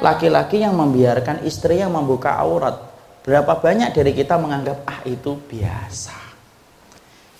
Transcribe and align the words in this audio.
Laki-laki 0.00 0.64
yang 0.64 0.80
membiarkan 0.80 1.44
istri 1.44 1.84
yang 1.84 1.92
membuka 1.92 2.40
aurat, 2.40 2.88
berapa 3.20 3.60
banyak 3.60 3.92
dari 3.92 4.16
kita 4.16 4.40
menganggap 4.40 4.80
ah 4.88 5.04
itu 5.04 5.36
biasa. 5.44 6.16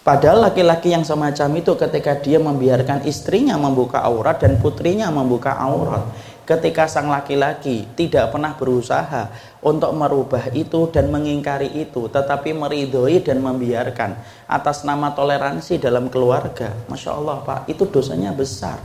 Padahal 0.05 0.53
laki-laki 0.53 0.93
yang 0.93 1.01
semacam 1.01 1.49
itu 1.57 1.73
ketika 1.77 2.21
dia 2.21 2.37
membiarkan 2.37 3.09
istrinya 3.09 3.57
membuka 3.57 4.05
aurat 4.05 4.37
dan 4.37 4.61
putrinya 4.61 5.09
membuka 5.09 5.57
aurat, 5.57 6.05
ketika 6.51 6.91
sang 6.91 7.07
laki-laki 7.07 7.87
tidak 7.95 8.35
pernah 8.35 8.59
berusaha 8.59 9.31
untuk 9.63 9.95
merubah 9.95 10.51
itu 10.51 10.91
dan 10.91 11.07
mengingkari 11.07 11.71
itu, 11.79 12.11
tetapi 12.11 12.51
meridhoi 12.51 13.23
dan 13.23 13.39
membiarkan 13.39 14.19
atas 14.51 14.83
nama 14.83 15.15
toleransi 15.15 15.79
dalam 15.79 16.11
keluarga, 16.11 16.75
masya 16.91 17.15
Allah 17.15 17.39
pak, 17.47 17.71
itu 17.71 17.87
dosanya 17.87 18.35
besar. 18.35 18.83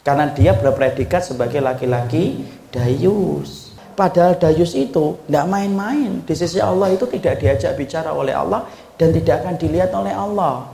Karena 0.00 0.32
dia 0.32 0.56
berpredikat 0.56 1.20
sebagai 1.28 1.60
laki-laki 1.60 2.40
dayus. 2.72 3.76
Padahal 3.92 4.36
dayus 4.40 4.72
itu 4.72 5.20
tidak 5.28 5.46
main-main. 5.48 6.24
Di 6.24 6.34
sisi 6.36 6.60
Allah 6.60 6.92
itu 6.92 7.04
tidak 7.08 7.40
diajak 7.40 7.76
bicara 7.76 8.12
oleh 8.12 8.32
Allah 8.32 8.68
dan 8.96 9.12
tidak 9.12 9.44
akan 9.44 9.54
dilihat 9.60 9.92
oleh 9.96 10.12
Allah. 10.12 10.68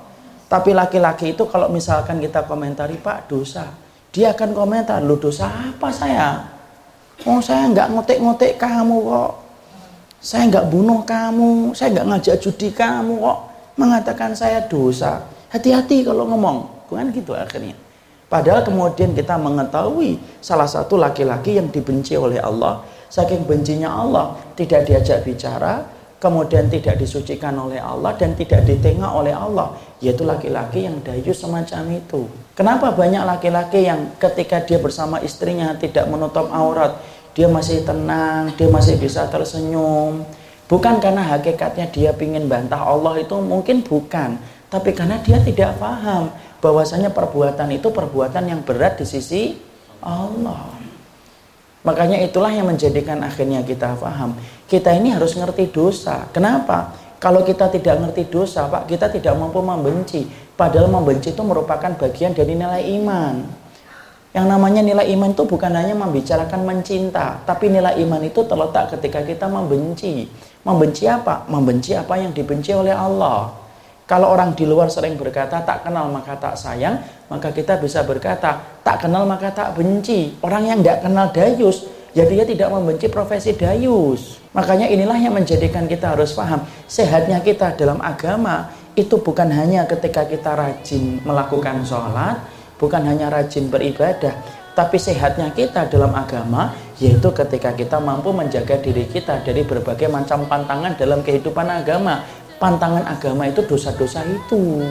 Tapi 0.50 0.74
laki-laki 0.74 1.34
itu 1.34 1.46
kalau 1.46 1.70
misalkan 1.70 2.18
kita 2.18 2.42
komentari 2.42 2.98
Pak 2.98 3.30
dosa, 3.30 3.70
dia 4.10 4.34
akan 4.34 4.50
komentar, 4.50 4.98
lu 5.06 5.14
dosa 5.14 5.46
apa 5.46 5.88
saya? 5.94 6.42
Oh 7.28 7.38
saya 7.38 7.70
nggak 7.70 7.94
ngotek-ngotek 7.94 8.58
kamu 8.58 8.96
kok. 9.06 9.32
Saya 10.20 10.50
nggak 10.50 10.66
bunuh 10.68 11.00
kamu, 11.06 11.72
saya 11.72 11.94
nggak 11.96 12.06
ngajak 12.10 12.36
judi 12.42 12.68
kamu 12.74 13.22
kok. 13.22 13.38
Mengatakan 13.78 14.34
saya 14.34 14.66
dosa. 14.66 15.24
Hati-hati 15.48 16.02
kalau 16.02 16.26
ngomong, 16.26 16.90
bukan 16.90 17.14
gitu 17.14 17.32
akhirnya. 17.38 17.74
Padahal 18.30 18.62
kemudian 18.62 19.10
kita 19.10 19.34
mengetahui 19.34 20.18
salah 20.38 20.66
satu 20.66 20.94
laki-laki 20.94 21.58
yang 21.58 21.66
dibenci 21.66 22.14
oleh 22.14 22.38
Allah, 22.38 22.86
saking 23.10 23.42
bencinya 23.42 23.90
Allah, 23.90 24.38
tidak 24.54 24.86
diajak 24.86 25.26
bicara, 25.26 25.82
kemudian 26.20 26.68
tidak 26.68 27.00
disucikan 27.00 27.56
oleh 27.56 27.80
Allah 27.80 28.12
dan 28.14 28.36
tidak 28.36 28.68
ditengok 28.68 29.08
oleh 29.08 29.32
Allah, 29.32 29.72
yaitu 30.04 30.22
laki-laki 30.22 30.84
yang 30.84 31.00
dayus 31.00 31.40
semacam 31.40 31.96
itu. 31.96 32.28
Kenapa 32.52 32.92
banyak 32.92 33.24
laki-laki 33.24 33.88
yang 33.88 34.12
ketika 34.20 34.60
dia 34.60 34.76
bersama 34.76 35.16
istrinya 35.24 35.72
tidak 35.80 36.04
menutup 36.12 36.52
aurat, 36.52 37.00
dia 37.32 37.48
masih 37.48 37.82
tenang, 37.88 38.52
dia 38.54 38.68
masih 38.68 39.00
bisa 39.00 39.24
tersenyum. 39.32 40.22
Bukan 40.68 41.02
karena 41.02 41.24
hakikatnya 41.24 41.90
dia 41.90 42.12
ingin 42.14 42.46
bantah 42.46 42.78
Allah 42.78 43.18
itu 43.18 43.34
mungkin 43.40 43.82
bukan, 43.82 44.38
tapi 44.68 44.94
karena 44.94 45.18
dia 45.24 45.40
tidak 45.42 45.80
paham 45.80 46.30
bahwasanya 46.60 47.10
perbuatan 47.10 47.74
itu 47.74 47.88
perbuatan 47.90 48.44
yang 48.44 48.60
berat 48.62 49.00
di 49.00 49.08
sisi 49.08 49.56
Allah. 50.04 50.79
Makanya 51.80 52.20
itulah 52.20 52.52
yang 52.52 52.68
menjadikan 52.68 53.24
akhirnya 53.24 53.64
kita 53.64 53.96
paham. 53.96 54.36
Kita 54.68 54.92
ini 54.92 55.16
harus 55.16 55.32
ngerti 55.32 55.72
dosa. 55.72 56.28
Kenapa? 56.28 56.92
Kalau 57.20 57.44
kita 57.44 57.68
tidak 57.68 58.00
ngerti 58.00 58.28
dosa, 58.32 58.68
Pak, 58.68 58.88
kita 58.88 59.12
tidak 59.12 59.36
mampu 59.36 59.60
membenci. 59.60 60.24
Padahal 60.56 60.88
membenci 60.92 61.32
itu 61.32 61.42
merupakan 61.44 61.92
bagian 61.96 62.36
dari 62.36 62.56
nilai 62.56 62.84
iman. 63.00 63.44
Yang 64.30 64.46
namanya 64.46 64.80
nilai 64.84 65.06
iman 65.16 65.34
itu 65.34 65.42
bukan 65.42 65.72
hanya 65.74 65.96
membicarakan 65.96 66.62
mencinta, 66.62 67.42
tapi 67.42 67.66
nilai 67.66 67.98
iman 68.06 68.22
itu 68.22 68.46
terletak 68.46 68.94
ketika 68.96 69.26
kita 69.26 69.50
membenci. 69.50 70.30
Membenci 70.62 71.08
apa? 71.10 71.48
Membenci 71.50 71.96
apa 71.96 72.14
yang 72.20 72.30
dibenci 72.30 72.70
oleh 72.76 72.94
Allah. 72.94 73.50
Kalau 74.10 74.26
orang 74.34 74.58
di 74.58 74.66
luar 74.66 74.90
sering 74.90 75.14
berkata 75.14 75.62
tak 75.62 75.86
kenal 75.86 76.10
maka 76.10 76.34
tak 76.34 76.58
sayang, 76.58 76.98
maka 77.30 77.54
kita 77.54 77.78
bisa 77.78 78.02
berkata 78.02 78.58
tak 78.82 79.06
kenal 79.06 79.22
maka 79.22 79.54
tak 79.54 79.78
benci. 79.78 80.34
Orang 80.42 80.66
yang 80.66 80.82
tidak 80.82 81.06
kenal 81.06 81.30
dayus, 81.30 81.86
ya 82.10 82.26
dia 82.26 82.42
tidak 82.42 82.74
membenci 82.74 83.06
profesi 83.06 83.54
dayus. 83.54 84.42
Makanya 84.50 84.90
inilah 84.90 85.14
yang 85.14 85.30
menjadikan 85.30 85.86
kita 85.86 86.18
harus 86.18 86.34
paham 86.34 86.66
sehatnya 86.90 87.38
kita 87.38 87.78
dalam 87.78 88.02
agama 88.02 88.74
itu 88.98 89.14
bukan 89.14 89.46
hanya 89.46 89.86
ketika 89.86 90.26
kita 90.26 90.58
rajin 90.58 91.22
melakukan 91.22 91.86
sholat, 91.86 92.42
bukan 92.82 93.06
hanya 93.06 93.30
rajin 93.30 93.70
beribadah, 93.70 94.34
tapi 94.74 94.98
sehatnya 94.98 95.54
kita 95.54 95.86
dalam 95.86 96.10
agama 96.18 96.74
yaitu 97.00 97.30
ketika 97.32 97.72
kita 97.72 97.96
mampu 97.96 98.34
menjaga 98.34 98.76
diri 98.76 99.08
kita 99.08 99.40
dari 99.40 99.64
berbagai 99.64 100.10
macam 100.10 100.44
pantangan 100.50 100.98
dalam 101.00 101.24
kehidupan 101.24 101.64
agama 101.64 102.26
pantangan 102.60 103.08
agama 103.08 103.48
itu 103.48 103.64
dosa-dosa 103.64 104.20
itu. 104.28 104.84